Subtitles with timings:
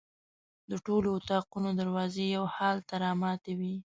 [0.69, 3.75] د ټولو اطاقونو دروازې یو حال ته رامتې وې.